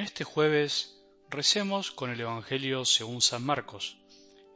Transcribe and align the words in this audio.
En 0.00 0.06
este 0.06 0.24
jueves 0.24 0.98
recemos 1.28 1.90
con 1.90 2.08
el 2.08 2.18
Evangelio 2.22 2.86
según 2.86 3.20
San 3.20 3.44
Marcos, 3.44 3.98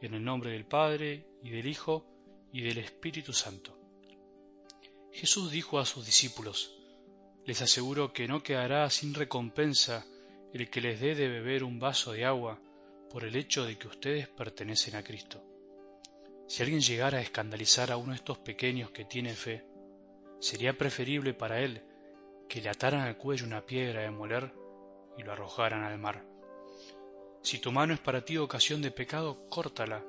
en 0.00 0.14
el 0.14 0.24
nombre 0.24 0.52
del 0.52 0.64
Padre, 0.64 1.26
y 1.42 1.50
del 1.50 1.66
Hijo, 1.66 2.06
y 2.50 2.62
del 2.62 2.78
Espíritu 2.78 3.34
Santo. 3.34 3.78
Jesús 5.12 5.50
dijo 5.50 5.78
a 5.78 5.84
sus 5.84 6.06
discípulos, 6.06 6.74
Les 7.44 7.60
aseguro 7.60 8.14
que 8.14 8.26
no 8.26 8.42
quedará 8.42 8.88
sin 8.88 9.12
recompensa 9.12 10.06
el 10.54 10.70
que 10.70 10.80
les 10.80 10.98
dé 10.98 11.14
de 11.14 11.28
beber 11.28 11.62
un 11.62 11.78
vaso 11.78 12.12
de 12.12 12.24
agua 12.24 12.58
por 13.10 13.24
el 13.24 13.36
hecho 13.36 13.66
de 13.66 13.76
que 13.76 13.88
ustedes 13.88 14.28
pertenecen 14.28 14.96
a 14.96 15.04
Cristo. 15.04 15.44
Si 16.48 16.62
alguien 16.62 16.80
llegara 16.80 17.18
a 17.18 17.22
escandalizar 17.22 17.92
a 17.92 17.98
uno 17.98 18.12
de 18.12 18.16
estos 18.16 18.38
pequeños 18.38 18.92
que 18.92 19.04
tiene 19.04 19.34
fe, 19.34 19.62
sería 20.40 20.78
preferible 20.78 21.34
para 21.34 21.60
él 21.60 21.82
que 22.48 22.62
le 22.62 22.70
ataran 22.70 23.02
al 23.02 23.18
cuello 23.18 23.44
una 23.44 23.66
piedra 23.66 24.00
de 24.00 24.10
moler 24.10 24.63
y 25.16 25.22
lo 25.22 25.32
arrojaran 25.32 25.84
al 25.84 25.98
mar. 25.98 26.24
Si 27.42 27.58
tu 27.58 27.72
mano 27.72 27.92
es 27.92 28.00
para 28.00 28.24
ti 28.24 28.38
ocasión 28.38 28.80
de 28.80 28.90
pecado, 28.90 29.46
córtala, 29.48 30.02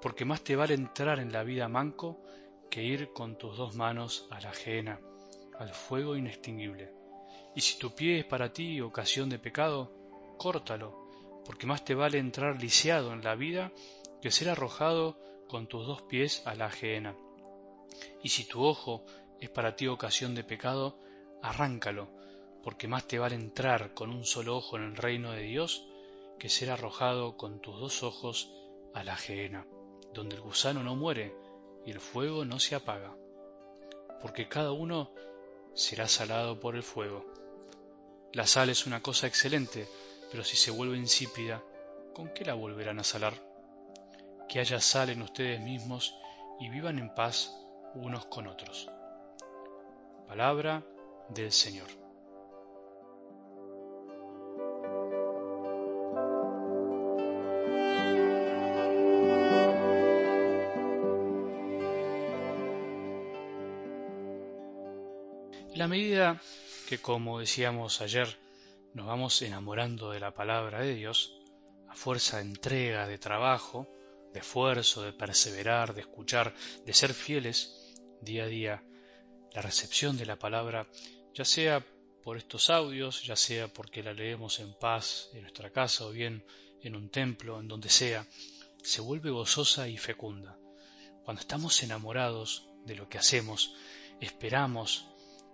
porque 0.00 0.24
más 0.24 0.42
te 0.42 0.56
vale 0.56 0.74
entrar 0.74 1.20
en 1.20 1.32
la 1.32 1.42
vida 1.42 1.68
manco 1.68 2.22
que 2.70 2.82
ir 2.82 3.12
con 3.12 3.38
tus 3.38 3.56
dos 3.56 3.74
manos 3.74 4.26
a 4.30 4.40
la 4.40 4.50
ajena, 4.50 5.00
al 5.58 5.72
fuego 5.72 6.16
inextinguible. 6.16 6.92
Y 7.54 7.60
si 7.60 7.78
tu 7.78 7.94
pie 7.94 8.20
es 8.20 8.24
para 8.24 8.52
ti 8.52 8.80
ocasión 8.80 9.28
de 9.28 9.38
pecado, 9.38 9.92
córtalo, 10.38 11.42
porque 11.44 11.66
más 11.66 11.84
te 11.84 11.94
vale 11.94 12.18
entrar 12.18 12.60
lisiado 12.60 13.12
en 13.12 13.22
la 13.22 13.34
vida 13.34 13.72
que 14.20 14.30
ser 14.30 14.48
arrojado 14.48 15.18
con 15.48 15.66
tus 15.66 15.86
dos 15.86 16.02
pies 16.02 16.42
a 16.46 16.54
la 16.54 16.66
ajena. 16.66 17.16
Y 18.22 18.30
si 18.30 18.44
tu 18.44 18.64
ojo 18.64 19.04
es 19.40 19.50
para 19.50 19.76
ti 19.76 19.86
ocasión 19.86 20.34
de 20.34 20.44
pecado, 20.44 20.98
arráncalo, 21.42 22.08
porque 22.62 22.88
más 22.88 23.06
te 23.06 23.18
vale 23.18 23.34
entrar 23.34 23.94
con 23.94 24.10
un 24.10 24.24
solo 24.24 24.56
ojo 24.56 24.76
en 24.76 24.84
el 24.84 24.96
reino 24.96 25.32
de 25.32 25.42
Dios 25.42 25.86
que 26.38 26.48
ser 26.48 26.70
arrojado 26.70 27.36
con 27.36 27.60
tus 27.60 27.78
dos 27.78 28.02
ojos 28.02 28.50
a 28.94 29.04
la 29.04 29.16
gehenna, 29.16 29.66
donde 30.12 30.36
el 30.36 30.42
gusano 30.42 30.82
no 30.82 30.94
muere 30.96 31.34
y 31.84 31.90
el 31.90 32.00
fuego 32.00 32.44
no 32.44 32.58
se 32.58 32.74
apaga, 32.74 33.16
porque 34.20 34.48
cada 34.48 34.72
uno 34.72 35.10
será 35.74 36.08
salado 36.08 36.60
por 36.60 36.76
el 36.76 36.82
fuego. 36.82 37.26
La 38.32 38.46
sal 38.46 38.70
es 38.70 38.86
una 38.86 39.02
cosa 39.02 39.26
excelente, 39.26 39.88
pero 40.30 40.44
si 40.44 40.56
se 40.56 40.70
vuelve 40.70 40.96
insípida, 40.96 41.62
¿con 42.14 42.32
qué 42.32 42.44
la 42.44 42.54
volverán 42.54 42.98
a 42.98 43.04
salar? 43.04 43.34
Que 44.48 44.60
haya 44.60 44.80
sal 44.80 45.10
en 45.10 45.22
ustedes 45.22 45.60
mismos 45.60 46.14
y 46.60 46.68
vivan 46.68 46.98
en 46.98 47.14
paz 47.14 47.54
unos 47.94 48.26
con 48.26 48.46
otros. 48.46 48.88
Palabra 50.26 50.82
del 51.28 51.52
Señor. 51.52 52.01
La 65.74 65.88
medida 65.88 66.40
que, 66.88 66.98
como 66.98 67.40
decíamos 67.40 68.00
ayer, 68.00 68.38
nos 68.94 69.06
vamos 69.06 69.40
enamorando 69.42 70.10
de 70.10 70.20
la 70.20 70.34
palabra 70.34 70.80
de 70.80 70.94
Dios, 70.94 71.34
a 71.88 71.94
fuerza 71.94 72.38
de 72.38 72.44
entrega, 72.44 73.06
de 73.06 73.18
trabajo, 73.18 73.88
de 74.32 74.40
esfuerzo, 74.40 75.02
de 75.02 75.12
perseverar, 75.12 75.94
de 75.94 76.02
escuchar, 76.02 76.54
de 76.84 76.92
ser 76.92 77.14
fieles 77.14 77.94
día 78.20 78.44
a 78.44 78.48
día, 78.48 78.84
la 79.52 79.62
recepción 79.62 80.16
de 80.16 80.26
la 80.26 80.38
palabra, 80.38 80.88
ya 81.34 81.44
sea 81.44 81.84
por 82.22 82.36
estos 82.36 82.70
audios, 82.70 83.22
ya 83.24 83.36
sea 83.36 83.68
porque 83.68 84.02
la 84.02 84.12
leemos 84.12 84.60
en 84.60 84.74
paz 84.74 85.30
en 85.32 85.42
nuestra 85.42 85.70
casa 85.70 86.06
o 86.06 86.10
bien 86.10 86.44
en 86.82 86.96
un 86.96 87.08
templo, 87.10 87.60
en 87.60 87.68
donde 87.68 87.88
sea, 87.88 88.26
se 88.82 89.00
vuelve 89.00 89.30
gozosa 89.30 89.88
y 89.88 89.96
fecunda. 89.96 90.58
Cuando 91.24 91.40
estamos 91.40 91.82
enamorados 91.82 92.68
de 92.84 92.96
lo 92.96 93.08
que 93.08 93.18
hacemos, 93.18 93.74
esperamos 94.20 95.06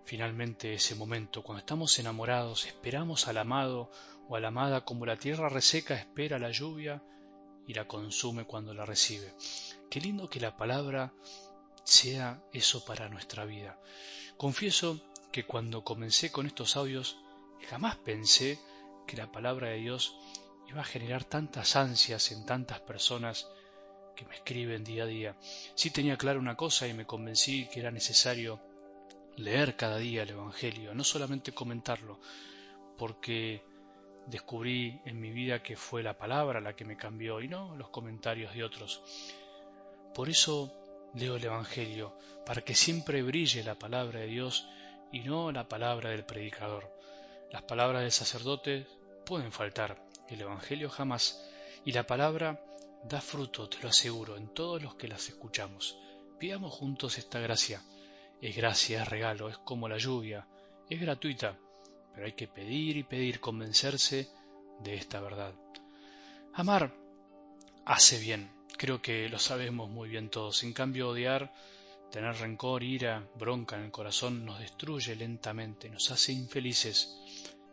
finalmente 0.09 0.73
ese 0.73 0.95
momento, 0.95 1.43
cuando 1.43 1.59
estamos 1.59 1.99
enamorados, 1.99 2.65
esperamos 2.65 3.29
al 3.29 3.37
amado 3.37 3.91
o 4.27 4.37
a 4.37 4.41
la 4.41 4.49
amada 4.49 4.83
como 4.87 5.05
la 5.05 5.19
tierra 5.19 5.51
reseca 5.51 5.97
espera 5.97 6.39
la 6.39 6.51
lluvia 6.51 7.03
y 7.67 7.75
la 7.75 7.87
consume 7.87 8.47
cuando 8.47 8.73
la 8.73 8.87
recibe. 8.87 9.35
Qué 9.91 10.01
lindo 10.01 10.31
que 10.31 10.41
la 10.41 10.57
palabra 10.57 11.13
sea 11.85 12.43
eso 12.55 12.87
para 12.87 13.11
nuestra 13.11 13.45
vida. 13.45 13.79
Confieso 14.39 14.99
que 15.31 15.45
cuando 15.45 15.85
comencé 15.85 16.33
con 16.33 16.47
estos 16.47 16.77
audios 16.79 17.19
jamás 17.69 17.97
pensé 17.97 18.59
que 19.07 19.19
la 19.19 19.31
palabra 19.31 19.69
de 19.69 19.77
Dios 19.77 20.17
iba 20.71 20.81
a 20.81 20.85
generar 20.85 21.25
tantas 21.25 21.77
ansias 21.77 22.33
en 22.33 22.47
tantas 22.47 22.81
personas 22.81 23.47
que 24.17 24.25
me 24.25 24.37
escriben 24.37 24.85
día 24.85 25.03
a 25.03 25.07
día. 25.07 25.37
Sí 25.75 25.91
tenía 25.91 26.17
claro 26.17 26.41
una 26.41 26.57
cosa 26.57 26.89
y 26.89 26.95
me 26.95 27.05
convencí 27.05 27.69
que 27.69 27.81
era 27.81 27.91
necesario 27.91 28.59
leer 29.39 29.77
cada 29.77 29.99
día 29.99 30.23
el 30.23 30.31
Evangelio, 30.31 30.95
no 30.95 31.05
solamente 31.05 31.53
comentarlo, 31.53 32.19
porque 32.97 33.63
descubrí 34.27 35.01
en 35.05 35.21
mi 35.21 35.31
vida 35.31 35.63
que 35.63 35.77
fue 35.77 36.03
la 36.03 36.19
palabra 36.19 36.61
la 36.61 36.75
que 36.75 36.85
me 36.85 36.97
cambió 36.97 37.41
y 37.41 37.49
no 37.49 37.77
los 37.77 37.89
comentarios 37.91 38.55
de 38.55 38.65
otros. 38.65 39.03
Por 40.15 40.29
eso 40.29 40.73
leo 41.15 41.37
el 41.37 41.45
Evangelio, 41.45 42.17
para 42.45 42.63
que 42.63 42.75
siempre 42.75 43.23
brille 43.23 43.63
la 43.63 43.79
palabra 43.79 44.21
de 44.21 44.27
Dios 44.27 44.67
y 45.13 45.21
no 45.21 45.53
la 45.53 45.69
palabra 45.69 46.11
del 46.11 46.25
predicador. 46.25 46.93
Las 47.51 47.63
palabras 47.63 48.03
del 48.03 48.13
sacerdote 48.13 48.87
pueden 49.25 49.53
faltar, 49.53 50.05
el 50.29 50.41
Evangelio 50.41 50.91
jamás, 50.91 51.49
y 51.85 51.93
la 51.93 52.07
palabra 52.07 52.61
da 53.05 53.21
fruto, 53.21 53.69
te 53.69 53.81
lo 53.83 53.89
aseguro, 53.89 54.37
en 54.37 54.53
todos 54.53 54.83
los 54.83 54.97
que 54.97 55.09
las 55.09 55.29
escuchamos. 55.29 55.97
Pidamos 56.39 56.75
juntos 56.75 57.19
esta 57.19 57.39
gracia 57.39 57.81
es 58.41 58.57
gracia, 58.57 59.03
es 59.03 59.09
regalo, 59.09 59.49
es 59.49 59.59
como 59.59 59.89
la 59.89 59.99
lluvia, 59.99 60.47
es 60.89 61.01
gratuita, 61.01 61.59
pero 62.15 62.27
hay 62.27 62.33
que 62.33 62.49
pedir 62.49 62.97
y 62.97 63.03
pedir 63.03 63.41
convencerse 63.41 64.29
de 64.81 64.95
esta 64.95 65.21
verdad. 65.21 65.55
Amar 66.55 66.95
hace 67.85 68.19
bien, 68.19 68.51
creo 68.77 69.01
que 69.03 69.29
lo 69.29 69.39
sabemos 69.39 69.91
muy 69.91 70.09
bien 70.09 70.31
todos. 70.31 70.63
En 70.63 70.73
cambio, 70.73 71.11
odiar, 71.11 71.53
tener 72.11 72.37
rencor, 72.37 72.83
ira, 72.83 73.29
bronca 73.37 73.77
en 73.77 73.85
el 73.85 73.91
corazón 73.91 74.45
nos 74.45 74.59
destruye 74.59 75.17
lentamente, 75.17 75.91
nos 75.91 76.11
hace 76.11 76.33
infelices. 76.33 77.17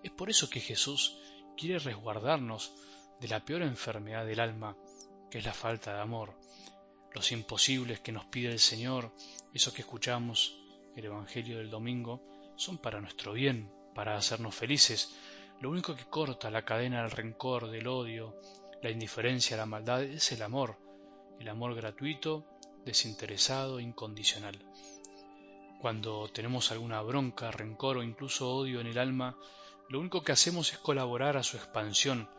Es 0.03 0.12
por 0.12 0.30
eso 0.30 0.50
que 0.50 0.59
Jesús 0.59 1.18
quiere 1.58 1.80
resguardarnos 1.80 2.74
de 3.20 3.28
la 3.28 3.44
peor 3.44 3.62
enfermedad 3.62 4.26
del 4.26 4.40
alma, 4.40 4.76
que 5.32 5.40
es 5.40 5.46
la 5.46 5.53
falta 5.53 5.94
de 5.94 6.02
amor 6.02 6.36
los 7.16 7.32
imposibles 7.32 8.02
que 8.02 8.12
nos 8.12 8.26
pide 8.26 8.50
el 8.50 8.59
Señor, 8.59 9.12
eso 9.55 9.73
que 9.73 9.83
escuchamos, 9.83 10.57
el 10.97 11.05
Evangelio 11.05 11.59
del 11.59 11.69
domingo, 11.69 12.21
son 12.57 12.77
para 12.77 12.99
nuestro 12.99 13.31
bien, 13.31 13.71
para 13.93 14.17
hacernos 14.17 14.53
felices. 14.53 15.16
Lo 15.61 15.69
único 15.69 15.95
que 15.95 16.03
corta 16.03 16.51
la 16.51 16.66
cadena 16.66 17.01
del 17.01 17.11
rencor, 17.11 17.69
del 17.69 17.88
odio, 17.88 18.35
la 18.81 18.91
indiferencia, 18.91 19.55
la 19.55 19.66
maldad, 19.66 20.03
es 20.03 20.33
el 20.33 20.41
amor, 20.41 20.77
el 21.39 21.47
amor 21.47 21.73
gratuito, 21.73 22.45
desinteresado, 22.83 23.79
incondicional. 23.79 24.59
Cuando 25.79 26.27
tenemos 26.27 26.72
alguna 26.72 27.01
bronca, 27.01 27.49
rencor 27.49 27.97
o 27.97 28.03
incluso 28.03 28.53
odio 28.53 28.81
en 28.81 28.87
el 28.87 28.97
alma, 28.97 29.37
lo 29.87 30.01
único 30.01 30.22
que 30.22 30.33
hacemos 30.33 30.73
es 30.73 30.79
colaborar 30.79 31.37
a 31.37 31.43
su 31.43 31.55
expansión, 31.55 32.29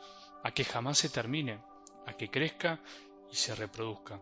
a 0.44 0.50
que 0.50 0.65
jamás 0.65 0.98
se 0.98 1.09
termine, 1.09 1.60
a 2.04 2.12
que 2.12 2.31
crezca 2.31 2.81
y 3.33 3.37
se 3.37 3.54
reproduzca. 3.54 4.21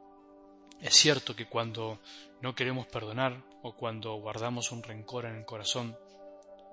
Es 0.81 0.95
cierto 0.95 1.35
que 1.35 1.47
cuando 1.47 2.01
no 2.41 2.55
queremos 2.55 2.87
perdonar 2.87 3.43
o 3.63 3.75
cuando 3.75 4.15
guardamos 4.17 4.73
un 4.73 4.83
rencor 4.83 5.25
en 5.25 5.37
el 5.37 5.45
corazón, 5.45 5.97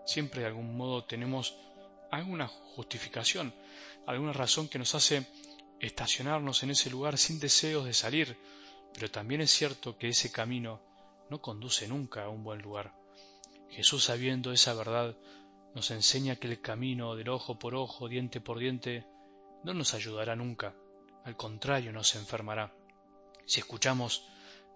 siempre 0.05 0.41
de 0.41 0.47
algún 0.47 0.75
modo 0.75 1.05
tenemos 1.05 1.55
alguna 2.11 2.47
justificación, 2.47 3.53
alguna 4.05 4.33
razón 4.33 4.67
que 4.67 4.79
nos 4.79 4.95
hace 4.95 5.25
estacionarnos 5.79 6.63
en 6.63 6.71
ese 6.71 6.89
lugar 6.89 7.17
sin 7.17 7.39
deseos 7.39 7.85
de 7.85 7.93
salir, 7.93 8.37
pero 8.93 9.09
también 9.09 9.41
es 9.41 9.51
cierto 9.51 9.97
que 9.97 10.09
ese 10.09 10.31
camino 10.31 10.81
no 11.29 11.41
conduce 11.41 11.87
nunca 11.87 12.25
a 12.25 12.29
un 12.29 12.43
buen 12.43 12.61
lugar. 12.61 12.93
Jesús, 13.69 14.03
sabiendo 14.03 14.51
esa 14.51 14.73
verdad, 14.73 15.15
nos 15.73 15.89
enseña 15.91 16.35
que 16.35 16.47
el 16.47 16.59
camino 16.59 17.15
del 17.15 17.29
ojo 17.29 17.57
por 17.57 17.75
ojo, 17.75 18.09
diente 18.09 18.41
por 18.41 18.59
diente, 18.59 19.07
no 19.63 19.73
nos 19.73 19.93
ayudará 19.93 20.35
nunca, 20.35 20.75
al 21.23 21.37
contrario 21.37 21.93
nos 21.93 22.15
enfermará. 22.15 22.73
Si 23.45 23.59
escuchamos 23.59 24.23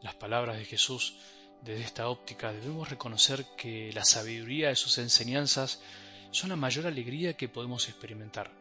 las 0.02 0.16
palabras 0.16 0.58
de 0.58 0.66
Jesús 0.66 1.16
desde 1.62 1.84
esta 1.84 2.10
óptica, 2.10 2.52
debemos 2.52 2.90
reconocer 2.90 3.46
que 3.58 3.92
la 3.94 4.06
sabiduría 4.06 4.70
de 4.70 4.76
sus 4.76 4.98
enseñanzas 4.98 5.82
son 6.32 6.50
la 6.50 6.56
mayor 6.56 6.86
alegría 6.86 7.38
que 7.38 7.50
podemos 7.50 7.88
experimentar. 7.88 8.52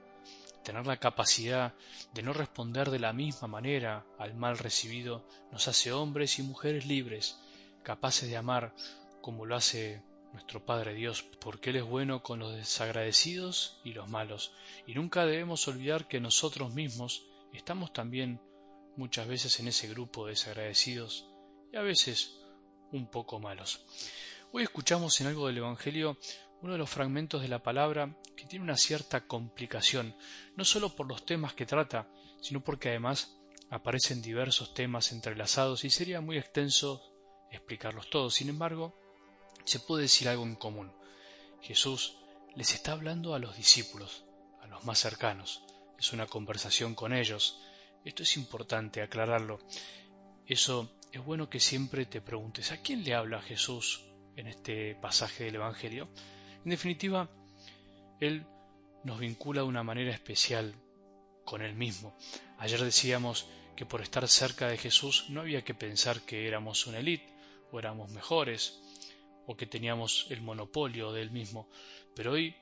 Tener 0.63 0.87
la 0.87 0.99
capacidad 0.99 1.75
de 2.15 2.23
no 2.23 2.33
responder 2.33 2.91
de 2.91 2.99
la 2.99 3.13
misma 3.13 3.49
manera 3.49 4.07
al 4.19 4.35
mal 4.35 4.57
recibido 4.57 5.27
nos 5.53 5.69
hace 5.69 5.93
hombres 5.93 6.39
y 6.39 6.43
mujeres 6.43 6.87
libres, 6.87 7.39
capaces 7.83 8.31
de 8.31 8.37
amar 8.37 8.75
como 9.21 9.45
lo 9.45 9.57
hace 9.57 10.03
nuestro 10.33 10.65
Padre 10.65 10.95
Dios, 10.95 11.23
porque 11.41 11.71
Él 11.71 11.77
es 11.77 11.85
bueno 11.85 12.23
con 12.23 12.39
los 12.39 12.55
desagradecidos 12.55 13.79
y 13.85 13.93
los 13.93 14.09
malos, 14.09 14.53
y 14.87 14.95
nunca 14.95 15.27
debemos 15.27 15.69
olvidar 15.69 16.09
que 16.09 16.21
nosotros 16.21 16.73
mismos 16.75 17.25
estamos 17.53 17.93
también 17.93 18.41
muchas 18.97 19.27
veces 19.27 19.59
en 19.61 19.69
ese 19.69 19.89
grupo 19.89 20.25
de 20.25 20.33
desagradecidos 20.33 21.27
y 21.73 21.77
a 21.77 21.83
veces 21.83 22.39
un 22.93 23.11
poco 23.11 23.41
malos. 23.41 23.85
Hoy 24.53 24.63
escuchamos 24.63 25.21
en 25.21 25.27
algo 25.27 25.47
del 25.47 25.59
Evangelio 25.59 26.17
uno 26.63 26.73
de 26.73 26.79
los 26.79 26.89
fragmentos 26.89 27.43
de 27.43 27.49
la 27.49 27.63
palabra 27.63 28.17
que 28.37 28.47
tiene 28.47 28.65
una 28.65 28.77
cierta 28.77 29.27
complicación, 29.27 30.17
no 30.57 30.65
solo 30.65 30.95
por 30.95 31.07
los 31.07 31.27
temas 31.27 31.53
que 31.53 31.67
trata, 31.67 32.09
sino 32.41 32.63
porque 32.63 32.89
además 32.89 33.37
aparecen 33.71 34.23
diversos 34.23 34.73
temas 34.73 35.13
entrelazados 35.13 35.85
y 35.85 35.91
sería 35.91 36.21
muy 36.21 36.39
extenso 36.39 37.03
explicarlos 37.51 38.09
todos. 38.09 38.35
Sin 38.35 38.49
embargo, 38.49 38.97
se 39.65 39.81
puede 39.81 40.03
decir 40.03 40.29
algo 40.29 40.45
en 40.45 40.57
común. 40.57 40.93
Jesús 41.61 42.17
les 42.55 42.75
está 42.75 42.93
hablando 42.93 43.35
a 43.35 43.39
los 43.39 43.57
discípulos, 43.57 44.25
a 44.63 44.67
los 44.67 44.85
más 44.85 44.99
cercanos. 44.99 45.63
Es 45.99 46.13
una 46.13 46.27
conversación 46.27 46.95
con 46.95 47.13
ellos. 47.13 47.61
Esto 48.05 48.23
es 48.23 48.37
importante 48.37 49.01
aclararlo. 49.01 49.59
Eso 50.47 50.91
es 51.11 51.25
bueno 51.25 51.49
que 51.49 51.59
siempre 51.59 52.05
te 52.05 52.21
preguntes, 52.21 52.71
¿a 52.71 52.83
quién 52.83 53.03
le 53.03 53.15
habla 53.15 53.41
Jesús 53.41 54.05
en 54.37 54.47
este 54.47 54.95
pasaje 54.97 55.45
del 55.45 55.55
Evangelio? 55.55 56.09
En 56.65 56.71
definitiva, 56.71 57.31
Él 58.21 58.47
nos 59.05 59.19
vincula 59.19 59.63
de 59.63 59.69
una 59.69 59.83
manera 59.83 60.13
especial 60.13 60.75
con 61.45 61.63
Él 61.63 61.75
mismo. 61.75 62.15
Ayer 62.59 62.81
decíamos 62.81 63.47
que 63.75 63.87
por 63.87 64.03
estar 64.03 64.27
cerca 64.29 64.69
de 64.69 64.77
Jesús 64.77 65.27
no 65.31 65.41
había 65.41 65.65
que 65.65 65.75
pensar 65.75 66.21
que 66.23 66.47
éramos 66.47 66.87
una 66.87 66.99
élite 66.99 67.33
o 67.73 67.79
éramos 67.79 68.11
mejores 68.11 68.81
o 69.47 69.57
que 69.57 69.67
teníamos 69.67 70.27
el 70.31 70.43
monopolio 70.43 71.13
de 71.13 71.23
Él 71.23 71.31
mismo, 71.31 71.69
pero 72.15 72.33
hoy 72.33 72.55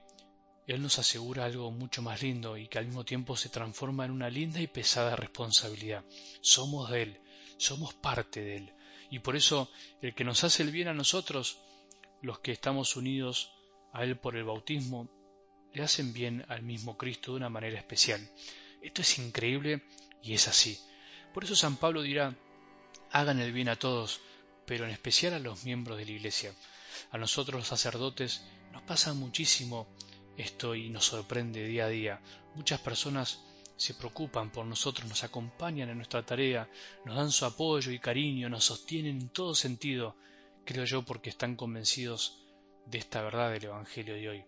Él 0.66 0.80
nos 0.80 0.98
asegura 0.98 1.44
algo 1.44 1.70
mucho 1.70 2.02
más 2.02 2.22
lindo 2.22 2.56
y 2.56 2.68
que 2.68 2.78
al 2.78 2.86
mismo 2.86 3.04
tiempo 3.04 3.36
se 3.36 3.48
transforma 3.48 4.04
en 4.04 4.12
una 4.12 4.30
linda 4.30 4.60
y 4.60 4.68
pesada 4.68 5.16
responsabilidad. 5.16 6.04
Somos 6.40 6.90
de 6.90 7.02
Él, 7.02 7.20
somos 7.56 7.94
parte 7.94 8.40
de 8.40 8.56
Él, 8.56 8.74
y 9.10 9.18
por 9.18 9.36
eso 9.36 9.70
el 10.00 10.14
que 10.14 10.24
nos 10.24 10.44
hace 10.44 10.62
el 10.62 10.70
bien 10.70 10.88
a 10.88 10.94
nosotros, 10.94 11.58
los 12.20 12.38
que 12.38 12.52
estamos 12.52 12.96
unidos 12.96 13.50
a 13.92 14.04
Él 14.04 14.16
por 14.16 14.36
el 14.36 14.44
bautismo, 14.44 15.08
le 15.74 15.82
hacen 15.82 16.12
bien 16.12 16.44
al 16.48 16.62
mismo 16.62 16.96
Cristo 16.96 17.32
de 17.32 17.38
una 17.38 17.48
manera 17.48 17.78
especial. 17.78 18.20
Esto 18.82 19.02
es 19.02 19.18
increíble 19.18 19.82
y 20.22 20.34
es 20.34 20.48
así. 20.48 20.78
Por 21.34 21.44
eso 21.44 21.56
San 21.56 21.76
Pablo 21.76 22.02
dirá, 22.02 22.36
hagan 23.10 23.40
el 23.40 23.52
bien 23.52 23.68
a 23.68 23.76
todos, 23.76 24.20
pero 24.66 24.84
en 24.84 24.90
especial 24.90 25.34
a 25.34 25.38
los 25.38 25.64
miembros 25.64 25.98
de 25.98 26.04
la 26.04 26.12
Iglesia. 26.12 26.54
A 27.10 27.18
nosotros 27.18 27.58
los 27.58 27.68
sacerdotes 27.68 28.44
nos 28.72 28.82
pasa 28.82 29.12
muchísimo 29.14 29.88
esto 30.36 30.74
y 30.74 30.88
nos 30.88 31.06
sorprende 31.06 31.64
día 31.64 31.86
a 31.86 31.88
día. 31.88 32.20
Muchas 32.54 32.80
personas 32.80 33.42
se 33.76 33.94
preocupan 33.94 34.50
por 34.50 34.64
nosotros, 34.66 35.08
nos 35.08 35.24
acompañan 35.24 35.88
en 35.88 35.96
nuestra 35.96 36.24
tarea, 36.24 36.68
nos 37.04 37.16
dan 37.16 37.30
su 37.30 37.44
apoyo 37.44 37.90
y 37.90 37.98
cariño, 37.98 38.48
nos 38.48 38.64
sostienen 38.64 39.20
en 39.20 39.28
todo 39.28 39.54
sentido, 39.54 40.16
creo 40.64 40.84
yo 40.84 41.02
porque 41.02 41.30
están 41.30 41.56
convencidos 41.56 42.38
de 42.86 42.98
esta 42.98 43.22
verdad 43.22 43.50
del 43.50 43.64
Evangelio 43.64 44.14
de 44.14 44.28
hoy. 44.28 44.44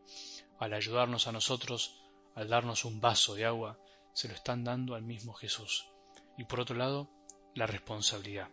Al 0.59 0.73
ayudarnos 0.73 1.27
a 1.27 1.33
nosotros, 1.33 2.01
al 2.35 2.49
darnos 2.49 2.85
un 2.85 3.01
vaso 3.01 3.35
de 3.35 3.45
agua, 3.45 3.79
se 4.13 4.29
lo 4.29 4.35
están 4.35 4.65
dando 4.65 4.95
al 4.95 5.03
mismo 5.03 5.33
Jesús. 5.33 5.87
Y 6.39 6.45
por 6.45 6.61
otro 6.61 6.77
lado, 6.77 7.09
la 7.55 7.67
responsabilidad. 7.67 8.49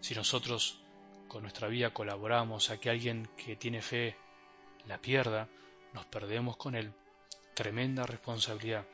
Si 0.00 0.14
nosotros 0.14 0.80
con 1.28 1.42
nuestra 1.42 1.68
vida 1.68 1.92
colaboramos 1.92 2.70
a 2.70 2.78
que 2.78 2.90
alguien 2.90 3.28
que 3.36 3.56
tiene 3.56 3.82
fe 3.82 4.16
la 4.86 5.00
pierda, 5.00 5.48
nos 5.94 6.04
perdemos 6.06 6.56
con 6.58 6.74
él. 6.74 6.92
Tremenda 7.54 8.04
responsabilidad. 8.04 8.86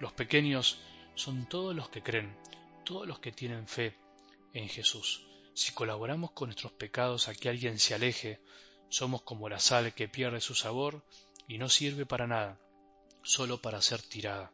Los 0.00 0.12
pequeños 0.12 0.78
son 1.14 1.46
todos 1.46 1.76
los 1.76 1.88
que 1.90 2.02
creen, 2.02 2.36
todos 2.84 3.06
los 3.06 3.20
que 3.20 3.30
tienen 3.30 3.68
fe 3.68 3.96
en 4.52 4.68
Jesús. 4.68 5.26
Si 5.54 5.72
colaboramos 5.72 6.32
con 6.32 6.48
nuestros 6.48 6.72
pecados 6.72 7.28
a 7.28 7.34
que 7.34 7.48
alguien 7.48 7.78
se 7.78 7.94
aleje, 7.94 8.40
somos 8.88 9.22
como 9.22 9.48
la 9.48 9.58
sal 9.58 9.94
que 9.94 10.08
pierde 10.08 10.40
su 10.40 10.54
sabor 10.54 11.04
y 11.46 11.58
no 11.58 11.68
sirve 11.68 12.06
para 12.06 12.26
nada, 12.26 12.58
solo 13.22 13.60
para 13.60 13.82
ser 13.82 14.02
tirada. 14.02 14.50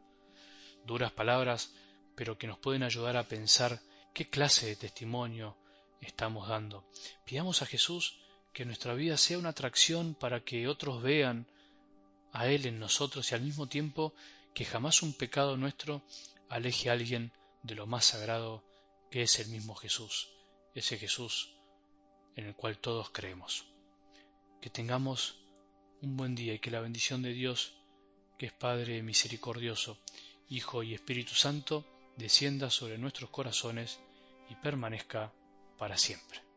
Duras 0.84 1.12
palabras, 1.12 1.72
pero 2.16 2.36
que 2.36 2.46
nos 2.46 2.58
pueden 2.58 2.82
ayudar 2.82 3.16
a 3.16 3.28
pensar 3.28 3.80
qué 4.12 4.28
clase 4.28 4.66
de 4.66 4.76
testimonio 4.76 5.56
estamos 6.00 6.48
dando. 6.48 6.84
Pidamos 7.24 7.62
a 7.62 7.66
Jesús 7.66 8.18
que 8.52 8.64
nuestra 8.64 8.94
vida 8.94 9.16
sea 9.16 9.38
una 9.38 9.50
atracción 9.50 10.14
para 10.14 10.44
que 10.44 10.68
otros 10.68 11.02
vean 11.02 11.46
a 12.32 12.48
Él 12.48 12.66
en 12.66 12.78
nosotros 12.78 13.30
y 13.30 13.34
al 13.34 13.42
mismo 13.42 13.68
tiempo 13.68 14.14
que 14.54 14.64
jamás 14.64 15.02
un 15.02 15.12
pecado 15.14 15.56
nuestro 15.56 16.02
aleje 16.48 16.90
a 16.90 16.92
alguien 16.92 17.32
de 17.62 17.74
lo 17.74 17.86
más 17.86 18.06
sagrado 18.06 18.64
que 19.10 19.22
es 19.22 19.38
el 19.38 19.48
mismo 19.48 19.74
Jesús, 19.74 20.28
ese 20.74 20.98
Jesús 20.98 21.54
en 22.36 22.46
el 22.46 22.54
cual 22.54 22.78
todos 22.78 23.10
creemos. 23.10 23.66
Que 24.60 24.70
tengamos 24.70 25.38
un 26.00 26.16
buen 26.16 26.34
día 26.34 26.54
y 26.54 26.58
que 26.58 26.70
la 26.70 26.80
bendición 26.80 27.22
de 27.22 27.32
Dios, 27.32 27.74
que 28.38 28.46
es 28.46 28.52
Padre 28.52 29.02
misericordioso, 29.02 29.98
Hijo 30.48 30.82
y 30.82 30.94
Espíritu 30.94 31.34
Santo, 31.34 31.84
descienda 32.16 32.70
sobre 32.70 32.98
nuestros 32.98 33.30
corazones 33.30 34.00
y 34.48 34.54
permanezca 34.56 35.32
para 35.78 35.96
siempre. 35.96 36.51